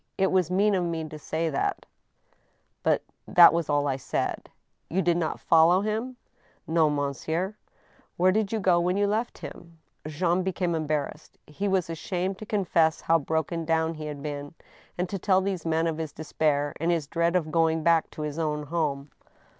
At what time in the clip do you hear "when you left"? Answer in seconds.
8.79-9.37